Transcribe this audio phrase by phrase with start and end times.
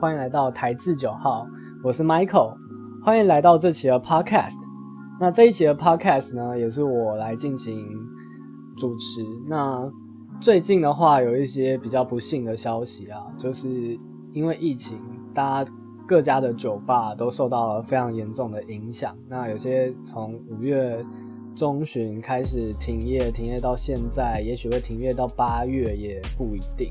[0.00, 1.46] 欢迎来到台字九号，
[1.84, 2.56] 我是 Michael，
[3.04, 4.56] 欢迎来到这期的 Podcast。
[5.20, 7.86] 那这一期的 Podcast 呢，也是我来进行
[8.78, 9.22] 主持。
[9.46, 9.92] 那
[10.40, 13.68] 最近的话，有一些比较不幸的消息啊，就是
[14.32, 14.98] 因为疫情，
[15.34, 15.72] 大家
[16.08, 19.14] 各家的酒吧都受到了非常严重的影响。
[19.28, 21.04] 那有些从五月
[21.54, 26.90] 中旬开始停业，停业到现在，也许会停业到八月，也不一定。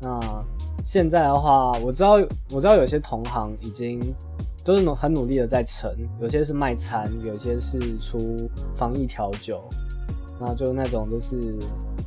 [0.00, 0.44] 那
[0.84, 2.12] 现在的话，我知道
[2.50, 4.00] 我知道有些同行已经
[4.64, 5.90] 都是很努力的在成，
[6.20, 9.62] 有些是卖餐，有些是出防疫调酒，
[10.38, 11.56] 那就那种就是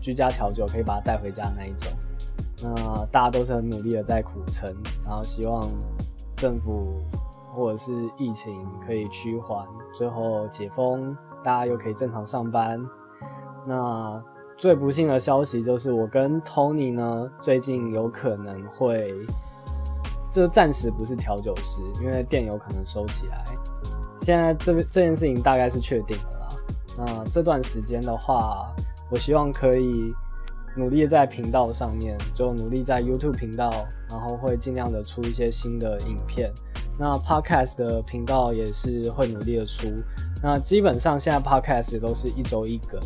[0.02, 1.92] 居家调酒，可以把它带回家那一种。
[2.62, 4.74] 那大家都是很努力的在苦撑，
[5.06, 5.68] 然后希望
[6.36, 6.94] 政府
[7.56, 8.54] 或者是疫情
[8.86, 12.86] 可以趋缓，最后解封，大家又可以正常上班。
[13.66, 14.22] 那
[14.60, 19.10] 最不幸的消息就是，我跟 Tony 呢，最近有可能会，
[20.34, 23.46] 这暂时不是调酒师，因为店有可能收起来。
[24.22, 26.48] 现在这这件事情大概是确定了啦。
[26.98, 28.70] 那这段时间的话，
[29.10, 30.14] 我希望可以
[30.76, 33.72] 努力在频道上面，就努力在 YouTube 频道，
[34.10, 36.52] 然后会尽量的出一些新的影片。
[36.98, 39.88] 那 Podcast 的频道也是会努力的出。
[40.44, 43.00] 那基本上现在 Podcast 都是一周一更。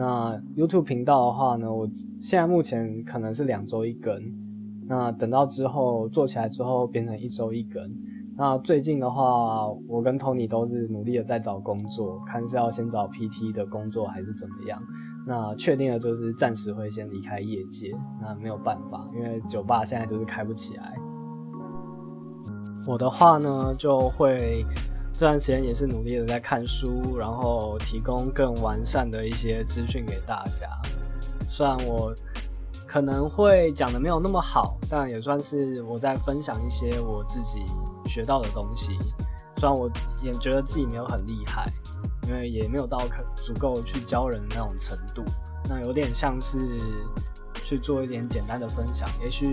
[0.00, 1.86] 那 YouTube 频道的话呢，我
[2.22, 4.18] 现在目前可能是两周一更，
[4.88, 7.82] 那等到之后做起来之后变成一周一更。
[8.34, 14.82] 那最近的话，我跟 Tony 都是努力的在找工作，看是要先找 PT 的工作还是怎么样。
[15.26, 20.96] 那确定的就是暂时会先离开业界，那没有办法，因为酒吧现在就是开不起来。
[22.86, 24.64] 我的话呢，就会。
[25.12, 30.66] 这段时间也是努力的在看书，然后提供更完善的一些资讯给大家。
[31.48, 32.14] 虽然我
[32.86, 37.62] 可能会讲的没有那么好，但也算是我在分享一些我自己
[38.06, 38.96] 学到的东西。
[39.56, 39.90] 虽然我
[40.22, 41.70] 也觉得自己没有很厉害，
[42.26, 45.22] 因为也没有到可足够去教人的那种程度。
[45.68, 46.58] 那有点像是
[47.62, 49.46] 去做一点简单的分享，也许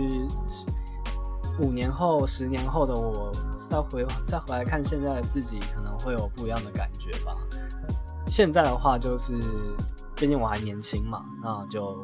[1.61, 3.31] 五年后、十年后的我。
[3.69, 7.35] 再回再回来看现在的自己，可能会有不一样的感觉吧。
[8.27, 9.33] 现在的话，就是
[10.15, 11.97] 毕竟我还年轻嘛，那就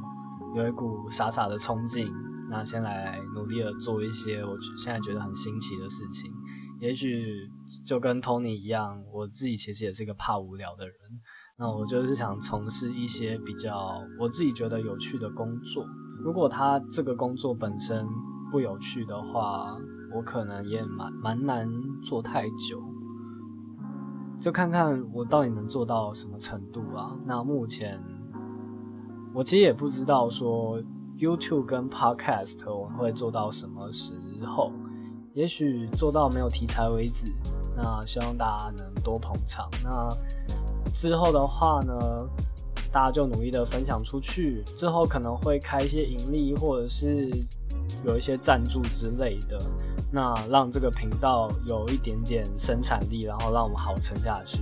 [0.58, 2.12] 有一股傻傻的冲劲，
[2.50, 6.30] 那先来努力的做一些我现在觉得很新奇的事情。
[6.82, 7.50] 也许
[7.86, 10.96] 就跟 Tony 一样，我自己其实也是一个怕无聊的人。
[11.58, 15.86] 那我就是想从事一些比较我自己觉得有趣的工作。
[16.22, 18.06] 如果他这个工作本身
[18.54, 19.76] 不有趣的话，
[20.16, 21.68] 我可能也蛮蛮难
[22.04, 22.80] 做太久，
[24.40, 27.18] 就看看我到底能做到什么程度啊。
[27.26, 28.00] 那目前
[29.34, 30.80] 我其实也不知道说
[31.18, 34.14] YouTube 跟 Podcast 我会做到什么时
[34.46, 34.72] 候，
[35.34, 37.34] 也许做到没有题材为止。
[37.76, 39.68] 那希望大家能多捧场。
[39.84, 40.10] 那
[40.94, 41.96] 之后的话呢，
[42.92, 47.32] 大家就努力的分享出去，之后可能会开一些盈利，或者是
[48.06, 49.60] 有一些赞助之类的。
[50.12, 54.60] 那让这个频道有一点点生产力，然后让我们好撑下去，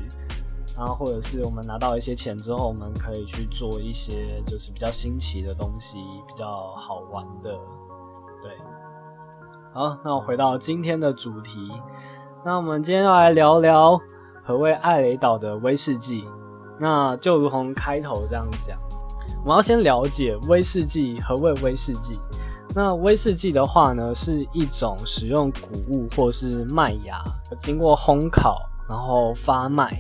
[0.78, 7.52] 然后或者是我们拿到一些钱之后，我们可以去做一些就是比较新奇的东西，比较好玩的。
[8.42, 8.52] 对，
[9.74, 11.70] 好，那我回到今天的主题，
[12.46, 14.00] 那我们今天要来聊聊
[14.42, 16.26] 何谓艾雷岛的威士忌。
[16.80, 18.80] 那就如同开头这样讲，
[19.44, 22.18] 我们要先了解威士忌何谓威士忌。
[22.74, 27.22] 那威士忌的话呢，是一种使用谷物或是麦芽，
[27.60, 29.92] 经过烘烤，然后发麦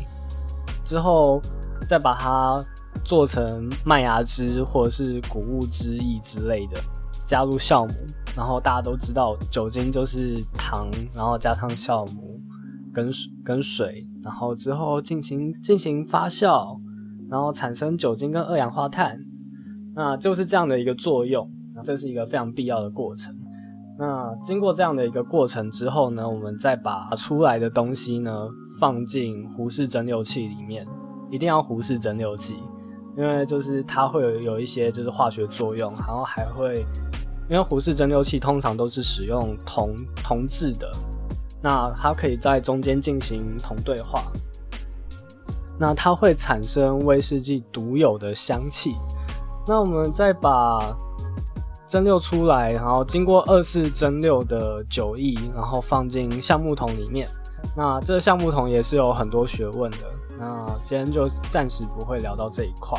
[0.86, 1.42] 之后，
[1.88, 2.64] 再把它
[3.04, 6.80] 做成麦芽汁或者是谷物汁液之类的，
[7.26, 7.94] 加入酵母。
[8.34, 12.40] 然后大家都知道，酒精就是糖，然后加上酵母
[12.94, 13.12] 跟
[13.44, 16.80] 跟水，然后之后进行进行发酵，
[17.30, 19.20] 然后产生酒精跟二氧化碳，
[19.94, 21.52] 那就是这样的一个作用。
[21.84, 23.36] 这是一个非常必要的过程。
[24.00, 28.48] 那经过这样的一个过程之后呢，我们再把出来的东西呢
[28.80, 30.88] 放进壶式蒸馏器里面，
[31.30, 32.56] 一定要壶式蒸馏器，
[33.16, 36.84] 因为就是它会有有一些就是化学作用，然后还会
[37.50, 40.90] 因为胡氏蒸馏器通常都是使用铜铜制的，
[41.62, 44.32] 那它可以在中间进行铜对话，
[45.78, 48.92] 那它会产生威士忌独有的香气。
[49.68, 50.80] 那我们再把
[51.92, 57.28] 蒸馏出来，然后经过二次蒸馏的酒液，然后放进橡木桶里面。
[57.76, 59.98] 那这橡木桶也是有很多学问的。
[60.40, 62.98] 那今天就暂时不会聊到这一块。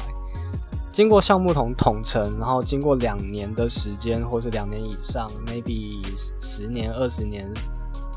[0.92, 6.02] 经过橡木桶桶陈，然后经过两年的时间，或是两年以上，maybe
[6.38, 7.50] 十年、二十年、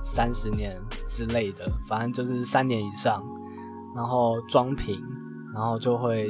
[0.02, 0.78] 三十年
[1.08, 3.24] 之类的，反正就是三年以上，
[3.96, 5.02] 然后装瓶，
[5.54, 6.30] 然后就会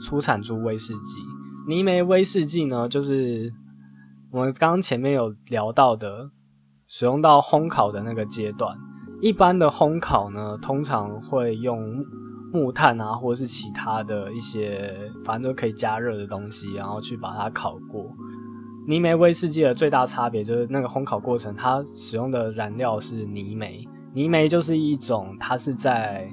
[0.00, 1.18] 出产出威士忌。
[1.66, 3.52] 泥煤威士忌呢，就是
[4.30, 6.30] 我们刚刚前面有聊到的，
[6.86, 8.76] 使用到烘烤的那个阶段。
[9.20, 12.04] 一般的烘烤呢，通常会用。
[12.52, 14.92] 木炭啊，或者是其他的一些，
[15.24, 18.12] 反正都可以加热的东西，然后去把它烤过。
[18.88, 23.86] 泥煤威士忌的最大差别就是那个烘烤过程，它使用的燃料是泥煤。
[24.12, 26.28] 泥煤就是一种，它是在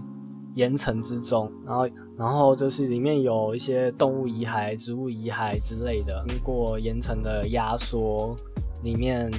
[0.57, 1.87] 岩层之中，然后，
[2.17, 8.35] 然后就是里面有一些动物遗骸、植物遗骸之类的，经过岩层的压缩，
[8.81, 9.29] 里面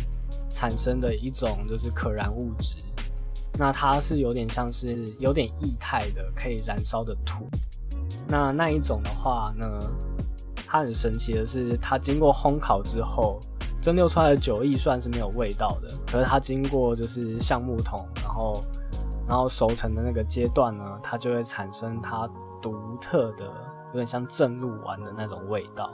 [0.48, 2.76] 产生的一种就是可燃物质。
[3.58, 7.48] 那它是有点像是有点液态的可以燃烧的土，
[8.28, 9.66] 那那一种的话呢，
[10.64, 13.40] 它很神奇的是，它经过烘烤之后
[13.82, 18.62] 蒸馏出来的酒液算是没有味道的，可是它经过就是橡木桶，然后
[19.28, 22.28] 然后熟成的那个阶段呢，它就会产生它
[22.62, 23.44] 独特的
[23.88, 25.90] 有点像正露丸的那种味道。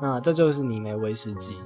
[0.00, 1.56] 那这就是泥煤威士忌。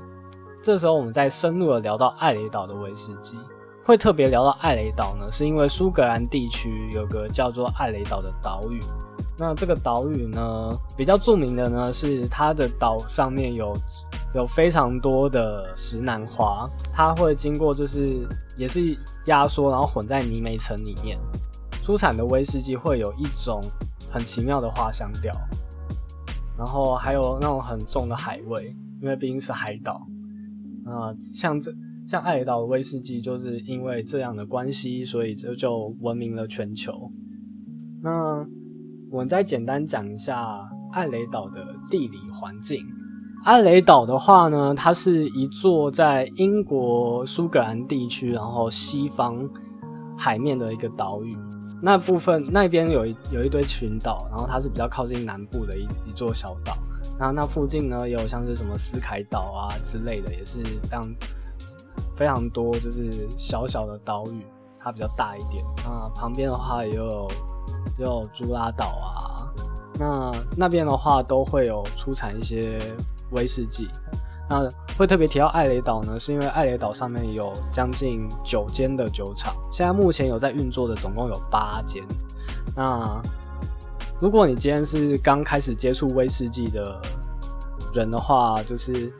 [0.62, 3.36] 这时候我们再深入的聊到艾雷岛的威士忌。
[3.84, 8.80] 会特别聊到艾雷岛呢，是因为苏格兰地区有个叫做艾雷岛的岛屿。
[9.36, 13.74] 那这个岛屿呢，比较著名的呢是它的岛上面有
[14.34, 18.26] 有非常多的石楠花，它会经过就是
[18.56, 18.96] 也是
[19.26, 21.18] 压缩，然后混在泥煤层里面
[21.82, 23.60] 出产的威士忌会有一种
[24.10, 25.32] 很奇妙的花香调，
[26.58, 30.06] 然后还有那种很重的海味，因为毕竟是海岛
[30.84, 31.72] 啊，像这。
[32.06, 37.10] 像艾雷岛的威士忌，就是因为这样的关系，所以这就闻名了全球。
[38.02, 38.46] 那
[39.10, 42.84] 我们再简单讲一下艾雷岛的地理环境。
[43.44, 49.48] 阿雷岛的话呢，它是一座在英国苏格兰地区，然后西方
[50.16, 51.36] 海面的一个岛屿。
[51.82, 56.76] 那部分那边有一有一堆群岛，然后它是比较靠近南部的一一座小岛。
[57.18, 61.06] 然后那附近呢，有像是什么斯凯岛啊之类的，也是非常。
[62.16, 64.46] 非常多，就是小小的岛屿，
[64.78, 65.64] 它比较大一点。
[65.84, 67.28] 那旁边的话也有，
[67.98, 69.50] 也有朱拉岛啊。
[69.98, 72.80] 那那边的话都会有出产一些
[73.34, 73.88] 威士忌。
[74.48, 74.66] 那
[74.96, 82.02] 会特别提到艾雷岛呢，是因为艾雷岛上面有将近九间的酒厂，现在目前有在运作的总共有八间。
[82.76, 83.20] 那
[84.20, 87.00] 如果你今天是刚开始接触威士忌的
[87.94, 89.12] 人的话，就是。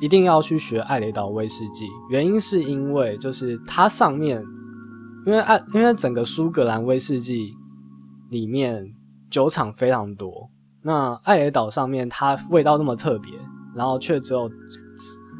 [0.00, 4.44] 一定要去学艾雷岛威士忌，原因是因为就是它上面，
[5.24, 7.54] 因为艾因为整个苏格兰威士忌
[8.28, 8.92] 里面
[9.30, 10.50] 酒厂非常多，
[10.82, 13.32] 那艾雷岛上面它味道那么特别，
[13.74, 14.50] 然后却只有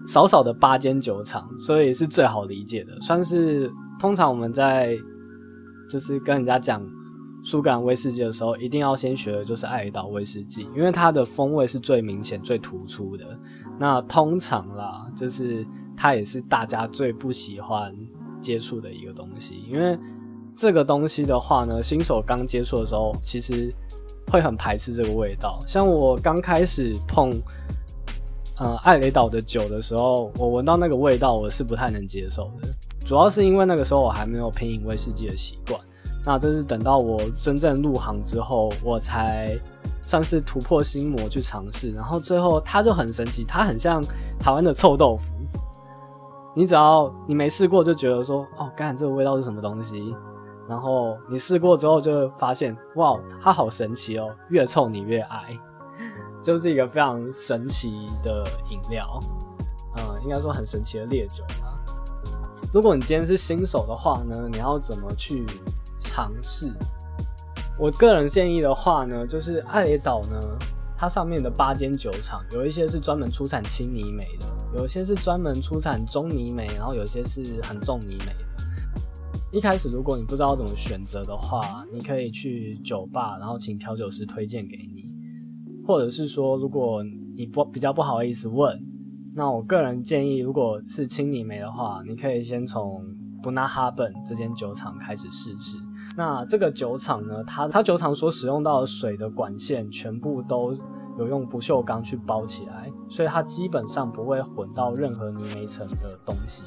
[0.07, 4.97] 少少的八间酒厂，所以是最好理解的，算是通常我们在
[5.89, 6.83] 就是跟人家讲
[7.45, 13.25] 苏格兰威士忌的时候，一定要先学的就是艾雷岛威士忌，因为它的风味是最明显、最突出的。
[13.79, 17.95] 那通常啦，就是它也是大家最不喜欢
[18.41, 19.99] 接触的一个东西，因为
[20.55, 23.75] 这个东西的话呢，新手刚接触的时候，其实
[24.31, 25.63] 会很排斥这个味道。
[25.67, 27.33] 像我刚开始碰，
[28.59, 32.69] 呃，艾雷岛的酒的时候，我闻到那个味道，我是不太能接受的。
[33.05, 35.81] 主要是因为那个时候我还没有品饮威士忌的习惯。
[36.25, 39.59] 那这是等到我真正入行之后，我才。
[40.05, 44.03] 算是突破心魔去尝试，然后最后它就很神奇，它很像
[44.39, 45.33] 台湾的臭豆腐。
[46.57, 50.15] 你只要你没试过，就觉得说哦，干这个味道是什么东西？
[50.69, 55.57] 然后你试过之后，就会发现哇，它好神奇哦，越臭你越爱，
[56.43, 59.21] 就是一个非常神奇的饮料。
[59.97, 61.79] 嗯，应该说很神奇的烈酒吧。
[62.73, 65.45] 如果你今天是新手的话呢，你要怎么去
[65.99, 66.73] 尝试？
[67.79, 70.59] 我个人建议的话呢，就是艾雷岛呢，
[70.97, 78.53] 它上面的八间酒厂，有一些是专门出产轻泥煤的，有一些是专门出产中泥煤，然后有些是很重泥煤的。
[79.51, 85.02] 一开始如果你不知道怎么选择的话，你可以去酒吧，然后请调酒师推荐给你，
[85.87, 87.03] 或者是说如果
[87.37, 88.79] 你不比较不好意思问，
[89.35, 93.03] 那我个人建议，如果是轻泥煤的话，你可以先从
[93.43, 95.77] 布纳哈本这间酒厂开始试试。
[96.17, 100.75] 那这个酒厂呢，它它酒厂所使用到的水的管线全部都
[101.19, 106.63] 有用不锈钢去包起来，所以它基本上不会混到任何泥煤层的东西，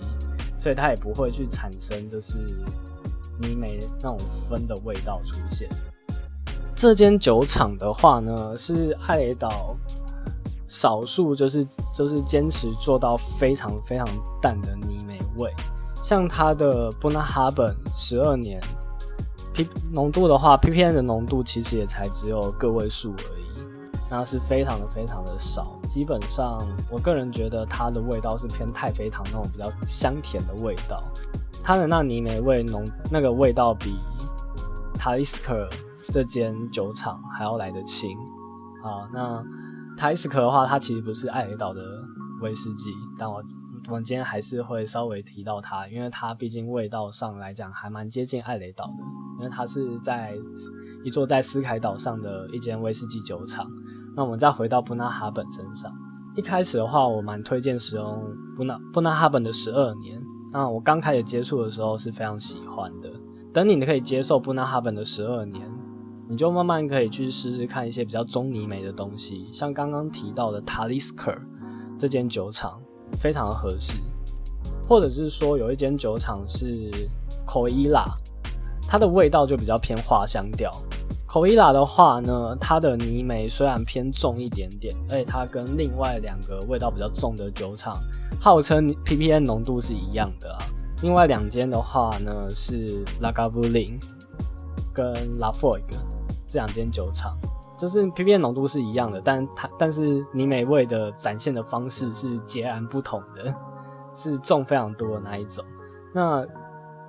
[0.57, 2.39] 所以它也不会去产生就是
[3.39, 4.17] 泥煤那种
[4.49, 5.69] 分的味道出现。
[6.75, 9.75] 这间酒厂的话呢，是艾雷岛
[10.67, 14.05] 少数就是就是坚持做到非常非常
[14.41, 15.53] 淡的泥煤味。
[16.03, 18.61] 像它的布纳哈本十二年
[19.53, 23.45] ，P 浓度的话，PPN 的浓度其实也才只有个位数而已，
[24.11, 25.79] 那是非常的非常的少。
[25.87, 26.59] 基本上，
[26.91, 31.01] 我个人觉得它的味道是偏太妃糖那种比较香甜的味道。
[31.63, 33.95] 它的那泥煤味浓，那个味道比
[34.99, 35.67] 塔利斯克
[36.11, 38.17] 这间酒厂还要来得轻。
[38.83, 39.43] 好，那
[39.97, 41.81] 泰斯克的话，它其实不是艾雷岛的
[42.41, 43.43] 威士忌，但我
[43.87, 49.03] 我们今天还是会稍微提到它，因为它毕竟味道上来讲还蛮接近艾雷岛的，
[49.39, 50.35] 因为它是在
[51.03, 53.69] 一座在斯凯岛上的一间威士忌酒厂。
[54.15, 55.91] 那我们再回到布纳哈本身上，
[56.35, 60.21] 一开始的话，我蛮推荐使用布纳布纳哈本的十二年。
[60.51, 63.11] 那我刚开始接触的时候是非常喜欢的。
[63.53, 65.69] 等你可以接受布纳哈本的十二年，
[66.27, 71.37] 你就慢慢可以去试试看一些比较中泥煤的东西，像刚刚提到的 Talisker
[71.99, 72.81] 这间酒厂
[73.13, 73.93] 非常的合适，
[74.87, 76.89] 或者是说有一间酒厂是
[77.45, 78.03] 口伊拉，
[78.87, 80.71] 它的味道就比较偏花香调。
[81.27, 87.95] 口伊拉的话呢，它的泥煤虽然偏重一点点，而且它跟另外两个味道比较重的酒厂。
[88.39, 90.59] 号称 P P N 浓度是一样的啊，
[91.01, 93.99] 另外两间的话呢是 Lagavulin
[94.93, 95.81] 跟 La Fogue
[96.55, 97.37] 这两间酒厂，
[97.77, 103.53] 就是 p p 浓度是一样的，但它但是泥煤味的展现的方式是截然不同的，
[104.13, 105.65] 是重非常多的那一种。
[106.13, 106.47] 那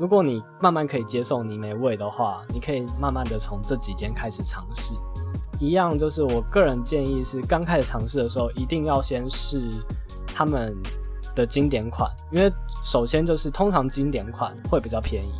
[0.01, 4.97] 如果你慢慢可以接受泥煤味的话，你可以慢慢的从这几间开始尝试。
[5.61, 9.71] 一样就是我个人建议是，刚开始尝试的时候一定要先试
[10.27, 10.77] 他们。
[11.37, 12.51] 的经典款，因为
[12.83, 15.35] 首先就是通常经典款会比较便宜，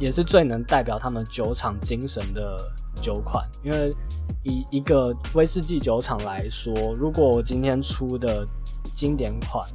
[0.00, 2.56] 也是最能代表他们酒厂精神的
[2.94, 3.44] 酒款。
[3.62, 3.94] 因为
[4.42, 8.46] 以一个威士忌酒厂来说，如果我今天出的
[8.94, 9.66] 经典款，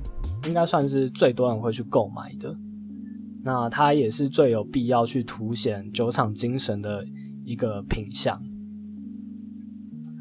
[0.46, 2.56] 应该算是最多人会去购买的。
[3.44, 7.06] 那它也是最有必要去凸显酒厂精神的
[7.46, 8.42] 一个品相。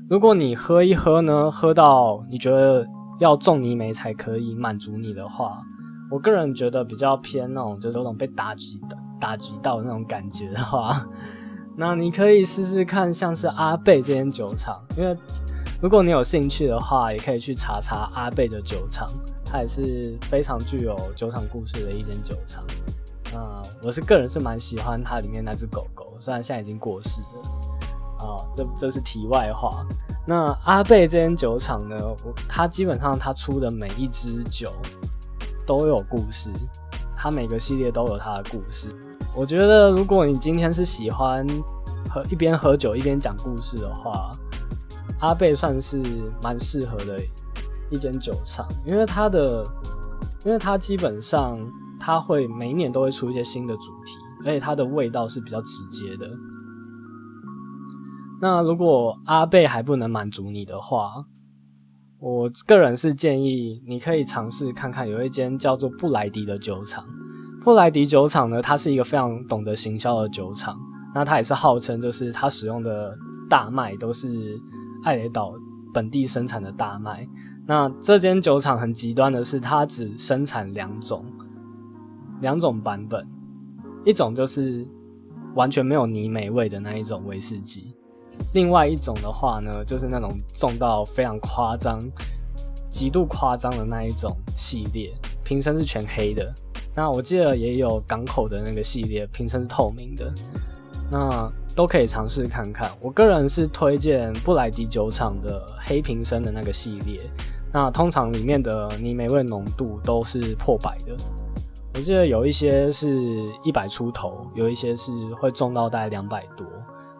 [0.09, 2.87] 如果你喝一喝呢，喝到你觉得。
[3.19, 5.63] 要种泥煤才可以满足你的话，
[6.11, 10.93] 我个人觉得比较偏那种，就是有种被打击的、打击到的那种感觉的话，
[11.79, 15.15] 那你可以试试看，像是阿贝这间酒厂，因为
[15.83, 19.07] 如果你有兴趣的话，也可以去查查阿贝的酒厂，
[19.45, 22.65] 它也是非常具有酒厂故事的一间酒厂。
[23.35, 28.27] 啊，我是个人是蛮喜欢它里面那只狗狗，虽然现在已经过世了。
[28.27, 29.85] 啊，这这是题外话。
[30.27, 31.97] 那阿贝这间酒厂呢？
[32.49, 34.73] 它基本上它出的每一支酒
[35.67, 36.51] 都有故事，
[37.15, 38.89] 它每个系列都有它的故事。
[39.37, 41.47] 我觉得如果你今天是喜欢
[42.09, 44.33] 喝一边喝酒一边讲故事的话，
[45.21, 46.03] 阿贝算是
[46.43, 47.21] 蛮适合的
[47.91, 49.63] 一间酒厂，因为它的，
[50.43, 51.59] 因为它基本上
[52.01, 54.17] 它会每一年都会出一些新的主题，
[54.47, 56.27] 而且它的味道是比较直接的。
[58.41, 61.27] 那如果阿贝还不能满足你的话，
[62.21, 67.05] 我个人是建议你可以尝试看看，有一间叫做布莱迪的酒厂。
[67.67, 70.79] 布莱迪酒厂呢，它是一个非常懂得行销的酒厂。
[71.13, 73.13] 那它也是号称就是它使用的
[73.51, 74.57] 大麦都是
[75.03, 75.53] 艾雷岛
[75.93, 77.27] 本地生产的大麦。
[77.67, 81.25] 那这间酒厂很极端的是，它只生产两种
[82.41, 83.27] 两种版本，
[84.05, 84.87] 一种就是
[85.57, 87.97] 完全没有泥煤味的那一种威士忌。
[88.55, 92.01] 另外一种的话呢，就是那种重到非常夸张、
[92.89, 96.55] 极度夸张的那一种系列，瓶身是全黑的。
[96.97, 100.33] 那我记得也有港口的那个系列，瓶身是透明的。
[101.11, 102.91] 那都可以尝试看看。
[103.01, 107.21] 我个人是推荐布莱迪酒厂的黑瓶身的那个系列。
[107.73, 111.15] 那通常里面的泥煤味浓度都是破百的。
[111.95, 113.17] 我记得有一些是
[113.63, 116.67] 一百出头，有一些是会重到大概两百多。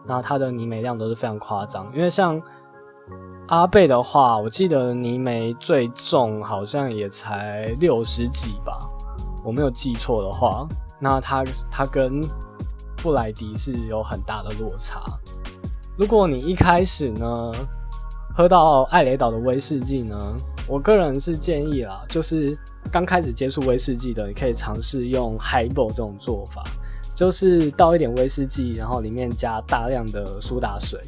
[0.05, 2.41] 那它的泥煤量都是非常夸张，因为像
[3.47, 8.79] 阿贝的话，我记得泥煤最重好像也才六十几吧，
[9.43, 10.67] 我没有记错的话。
[10.99, 12.21] 那它它跟
[12.97, 15.01] 布莱迪是有很大的落差。
[15.97, 17.51] 如果你一开始呢
[18.35, 20.15] 喝到艾雷岛的威士忌呢，
[20.67, 22.57] 我个人是建议啦，就是
[22.91, 26.63] 刚开始接触威士忌的，你可以尝试用 Highball 这种做法。
[27.15, 31.01] 就是倒一点威士忌，然后里面加大量的苏打水，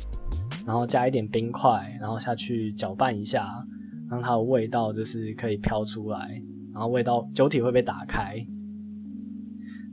[0.66, 1.70] 然后加一点冰块，
[2.02, 3.48] 然后下去搅拌一下，
[4.10, 6.42] 让它的味道就是可以飘出来，
[6.80, 8.34] 然后味道酒体会被打开。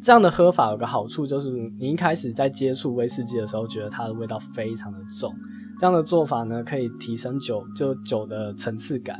[0.00, 1.50] 这样的喝法有个好处，就是
[1.80, 5.34] 你一开始在接触威士忌的时候，觉得它的味道非常的重。
[5.80, 9.18] 这样的做法呢，可以提升酒就酒的层次感，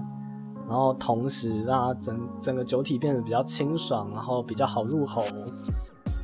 [0.68, 5.24] 然后同时让它整整个酒体变得比较清爽，然后比较好入喉，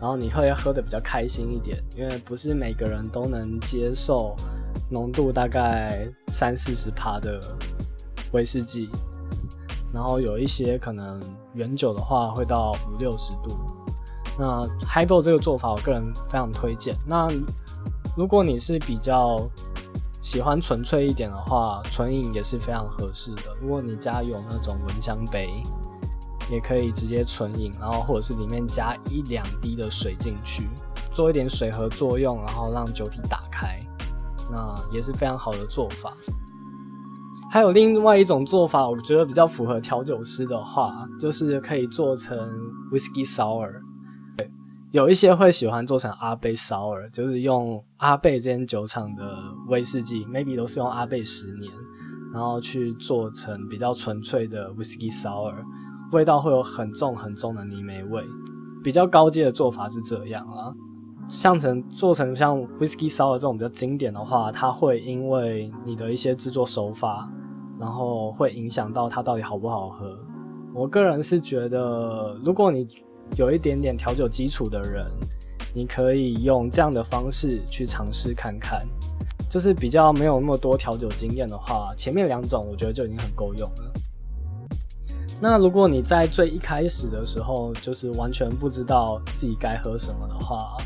[0.00, 4.36] 然后你会喝的比较开心一点，因为不是每个人都能接受
[4.88, 7.40] 浓度大概三四十帕的
[8.32, 8.88] 威士忌，
[9.92, 11.20] 然后有一些可能
[11.54, 13.56] 原酒的话会到五六十度。
[14.38, 16.96] 那 high 勾这个做法，我个人非常推荐。
[17.06, 17.28] 那
[18.16, 19.46] 如果你是比较
[20.22, 23.42] 喜欢纯粹一点的话，纯饮也是非常合适的。
[23.60, 25.48] 如果你家有那种蚊香杯，
[26.50, 30.68] 也可以直接纯饮，然后或者是里面加一两滴的水进去，
[31.12, 33.78] 做一点水合作用，然后让酒体打开，
[34.50, 36.14] 那也是非常好的做法。
[37.52, 42.34] 还有另外一种做法，我觉得比较符合调酒师的话，就是可以做成
[42.90, 43.70] Whisky Sour。
[44.90, 49.22] 有一些会喜欢做成阿贝 sour，就是用阿贝这间酒厂的
[49.68, 51.70] 威士忌，maybe 都是用阿贝十年，
[52.32, 55.52] 然后去做成比较纯粹的 whisky sour，
[56.12, 58.24] 味道会有很重很重的泥煤味。
[58.82, 60.72] 比较高阶的做法是这样啊，
[61.28, 67.30] 像成做成像 whisky sour 这种比较经典的话，它会因为你的一些制作手法，
[67.82, 70.16] 然后会影响到它到底好不好喝。
[70.72, 72.86] 我个人是觉得，如果你
[73.36, 75.04] 有一点点调酒基础的人，
[75.74, 78.86] 你可以用这样的方式去尝试看看。
[79.50, 83.92] 就是比较没有那么多调酒经验的话，前面两种我觉得就已经很够用了。
[85.40, 90.76] 那如果你在最一开始的时候，就是完全不知道自己该喝什么的话，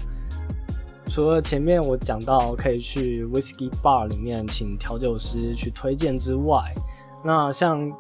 [1.09, 6.75] 除了前面我讲到可以去 whisky bar 里面请调酒师去推荐之外，
[7.25, 7.91] 那像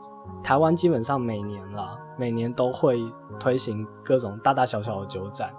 [0.42, 3.00] 台湾基本上每年啦，每年都会
[3.38, 5.50] 推行各种大大小小的酒展，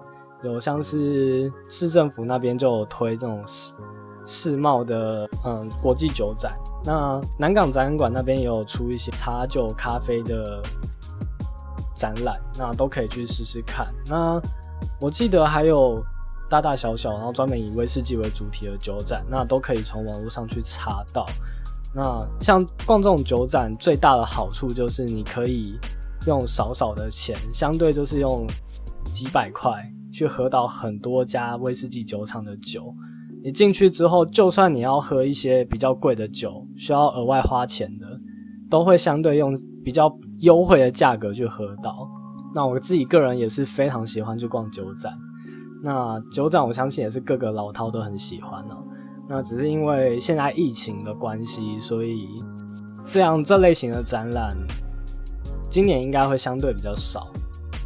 [0.43, 3.73] 有像是市政府那边就有推这种世
[4.25, 10.61] 世贸的嗯国际酒展，那南港展览馆那边也有出一些茶酒咖啡的
[11.95, 13.87] 展览，那都可以去试试看。
[14.05, 14.39] 那
[14.99, 16.03] 我记得还有
[16.49, 21.25] 大大小小，然后专门以威士忌为主题的酒展，那都可以从网络上去查到。
[21.95, 25.77] 那像逛这种酒展最大的好处就是你可以。
[26.25, 28.45] 用少少的钱，相对就是用
[29.13, 29.71] 几百块
[30.11, 32.93] 去喝到很多家威士忌酒厂的酒。
[33.41, 38.05] 你进去之后，就算你要喝一些比较贵的酒，需要额外花钱的，
[38.69, 41.95] 都会相对用比较优惠的价格去喝到。
[42.53, 45.13] 那我自己个人也是非常喜欢去逛酒展。
[45.83, 48.83] 那酒展我相信也是各个老饕都很喜欢哦。
[49.29, 52.27] 那只是因为现在疫情的关系，所以
[53.05, 54.55] 这样这类型的展览。
[55.69, 57.27] 今年应该会相对比较少，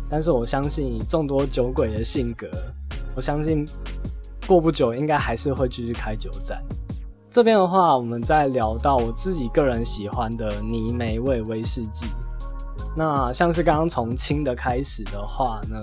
[0.07, 2.47] 但是我相信以众多酒鬼的性格，
[3.15, 3.65] 我相信
[4.45, 6.63] 过不久应该还是会继续开酒展。
[7.27, 12.05] 这边的话，我们再聊到我自己个人喜欢的泥煤味威士忌。
[12.95, 15.81] 那像是刚刚从轻的开始的话呢，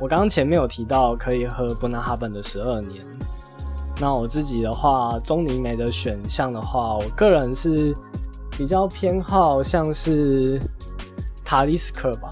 [0.00, 3.04] 我刚刚前面有提到可以喝布纳哈本的十二年。
[4.00, 7.94] 那我自己的话，中尼梅的选项的话，我个人是。
[8.56, 10.60] 比较偏好像是
[11.44, 12.30] 塔利斯克吧，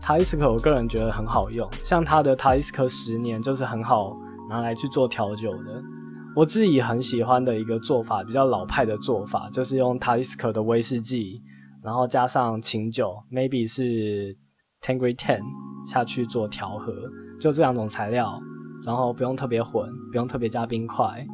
[0.00, 4.16] 塔利斯克我个人觉得很好用，像它的塔利斯克十年就是很好
[4.48, 5.82] 拿来去做调酒的。
[6.36, 11.42] 我自己很喜欢的一个做法，比较老派的做法，就是用塔利斯克的威士忌，
[11.82, 14.36] 然后加上琴酒，maybe 是
[14.80, 15.40] Tangery Ten
[15.86, 16.92] 下去做调和，
[17.40, 18.38] 就这两种材料，
[18.84, 21.26] 然后不用特别混，不用特别加冰块，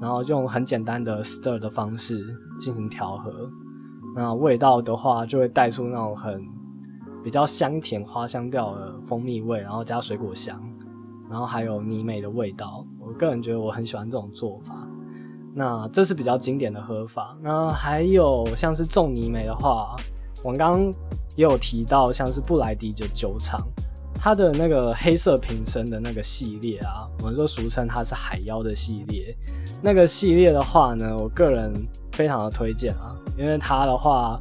[0.00, 2.22] 然后用很简单的 stir 的方式
[2.60, 3.32] 进行调和。
[4.14, 6.40] 那味道的话，就会带出那种很
[7.24, 10.60] 比较香甜花香调的蜂蜜味，然后加水果香，
[11.28, 12.86] 然后还有泥煤的味道。
[13.00, 14.86] 我个人觉得我很喜欢这种做法。
[15.56, 17.36] 那这是比较经典的喝法。
[17.40, 19.94] 那还有像是重泥煤的话，
[20.42, 20.94] 我刚刚
[21.36, 23.60] 也有提到，像是布莱迪的酒厂，
[24.24, 29.36] 它的那个黑色瓶身的那个系列啊，我们说俗称它是海妖的系列。
[29.82, 31.70] 那个系列的话呢，我个人。
[32.12, 34.38] 非常的推荐啊，因为它的话，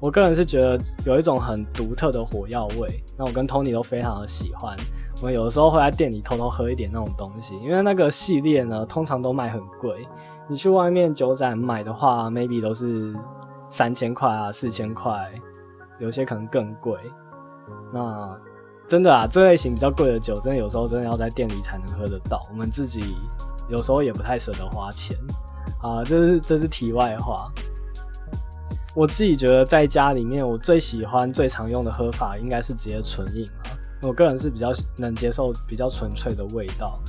[0.00, 3.04] 我个人是觉得有一种很独特的火药味。
[3.14, 4.74] 那我跟 Tony 都非常的喜欢，
[5.20, 7.54] 我们有的时候会在店里偷偷喝一点那种东西。
[7.60, 10.08] 因为那个系列呢，通常都卖很贵，
[10.48, 13.14] 你去外面酒展买的话，maybe 都是
[13.68, 15.30] 三千块啊、四千块，
[15.98, 16.98] 有些可能更贵。
[17.92, 18.34] 那
[18.90, 22.44] 真的啊，这类型比较贵的酒，真的有时候真的要在店里才能喝得到。
[22.50, 23.14] 我们自己
[23.68, 25.16] 有时候也不太舍得花钱。
[25.80, 27.52] 啊，这是这是题外话。
[28.96, 33.78] 我自己觉得在家里面，我最喜欢、最常用的喝法应该是直接纯饮了。
[34.02, 37.00] 我个人是比较能接受比较纯粹的味道，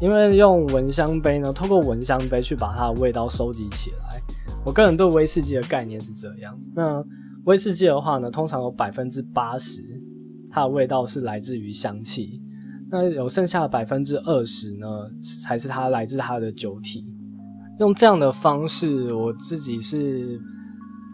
[0.00, 4.20] 因为用闻香杯呢，透过闻香杯去把它的味道收集起来。
[4.64, 6.58] 我个人对威士忌的概念是这样。
[6.74, 7.00] 那
[7.44, 9.84] 威士忌的话呢，通常有百分之八十
[10.50, 12.40] 它的味道是来自于香气，
[12.90, 14.86] 那有剩下的百分之二十呢，
[15.42, 17.04] 才是它来自它的酒体。
[17.78, 20.40] 用这样的方式，我自己是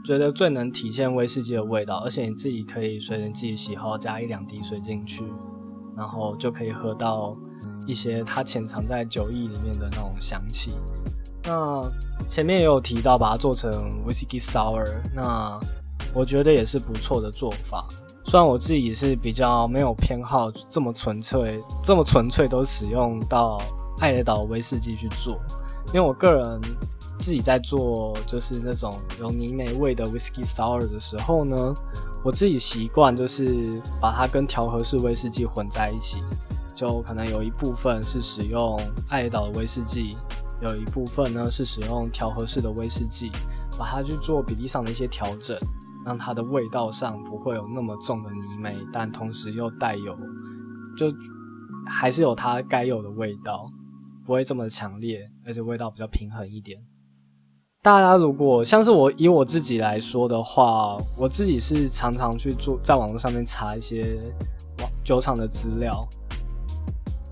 [0.04, 5.24] 觉得最能体现威士忌的味道，而且你自己可以随着自己喜好加一两滴水进去，
[5.96, 7.36] 然后就可以喝到
[7.86, 10.72] 一些它潜藏在酒液里面的那种香气。
[11.44, 11.82] 那
[12.28, 13.70] 前面也有提到把它做成
[14.06, 15.60] whisky sour，那
[16.14, 17.86] 我觉得也是不错的做法。
[18.24, 23.60] 虽然我自己是比较没有偏好这么纯粹、这么纯粹都使用到
[24.00, 25.38] 爱雷岛威士忌去做。
[25.88, 26.60] 因为我个人
[27.18, 31.74] 自己在做就是那种有泥煤味的 whisky sour 的时候呢，
[32.24, 36.22] 我自己习惯就是把它跟调和式威士忌混在一起，
[36.74, 40.16] 就可能有一部分是使用爱尔岛的威士忌，
[40.62, 43.30] 有一部分呢是使用调和式的威士忌，
[43.78, 45.56] 把它去做比例上的一些调整，
[46.04, 50.16] 让它的味道上不会有那么重的泥煤，但同时又带有
[50.96, 51.12] 就
[51.86, 53.66] 还是有它该有的味道。
[54.26, 56.80] 不会这么强烈，而且味道比较平衡一点。
[57.82, 64.18] 大家如果像是我以我自己来说的话，我自己是常常去做在网络上面查一些
[64.78, 66.08] 网酒厂的资料。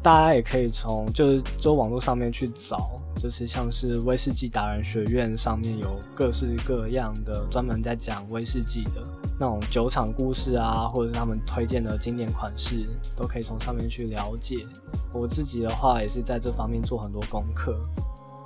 [0.03, 9.03] 大家也可以从就是就网络上面去找，就是像是威士忌达人学院上面有各式各样的专门在讲威士忌的。
[9.39, 12.87] 那种酒厂故事啊，或者是他们推荐的经典款式，
[13.17, 14.67] 都可以从上面去了解。
[15.13, 17.75] 我自己的话，也是在这方面做很多功课，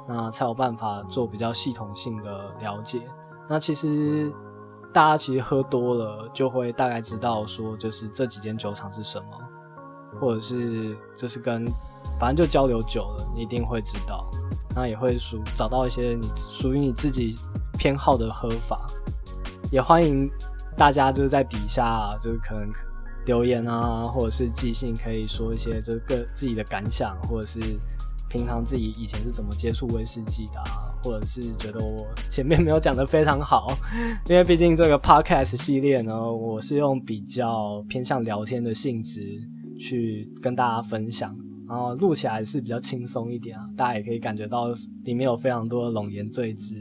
[0.08, 3.00] 那才有办法做比较系统性的了解。
[3.48, 4.32] 那其实
[4.92, 9.26] 大家其实喝多了，就会大概知道说，就是这几间酒厂是什么，
[10.20, 11.64] 或者是就是跟
[12.18, 14.28] 反正就交流久了，你一定会知道。
[14.74, 17.36] 那也会属找到一些你属于你自己
[17.78, 18.86] 偏好的喝法，
[19.70, 20.30] 也欢迎。
[20.78, 22.70] 大家就是在底下，就是可能
[23.24, 27.58] 留言啊，或者是寄信，可以说一些这个自己的感想，或者是
[28.28, 30.62] 平常自己以前是怎么接触威士忌的，
[31.02, 33.72] 或者是觉得我前面没有讲的非常好，
[34.28, 39.40] 因为毕竟这个 podcast 系列呢，我是用比较偏向聊天的性质
[39.78, 41.36] 去跟大家分享，
[41.68, 44.68] 然后录起来是比较轻松一点啊，大家也可以感觉到
[45.04, 46.76] 里面有非常多的冗言赘字。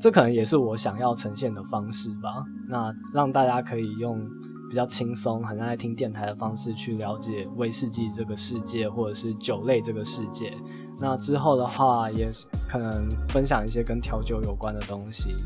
[0.00, 2.44] 这可能也是我想要呈现的方式吧。
[2.68, 4.20] 那让大家可以用
[4.68, 10.52] 比较轻松、很爱听电台的方式去了解威士忌这个世界，或者是酒类这个世界。
[10.98, 12.28] 那之后的话，也
[12.68, 15.36] 可能分享一些跟调酒有关的东西。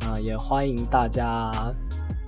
[0.00, 1.52] 啊，也欢迎大家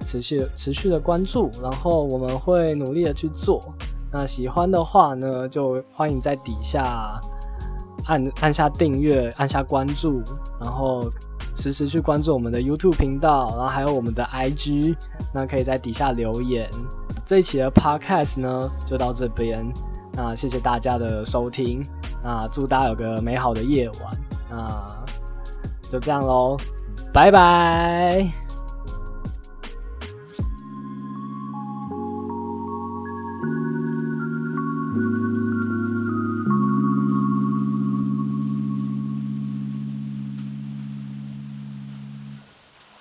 [0.05, 3.63] 持续持续的关注，然后我们会努力的去做。
[4.13, 7.21] 那喜欢的话呢，就欢迎在底下
[8.07, 10.23] 按按下订阅，按下关注，
[10.61, 11.11] 然后。
[11.55, 14.97] 时时去关注我们的 YouTube 频道，然后还有我们的 IG，
[15.35, 16.67] 那可以在底下留言。
[17.27, 19.63] 这一期的 Podcast 呢，就到这边。
[20.15, 21.85] 那谢谢大家的收听，
[22.25, 24.19] 那祝大家有个美好的夜晚。
[24.51, 25.05] 那
[25.91, 26.57] 就这样喽，
[27.13, 28.42] 拜拜。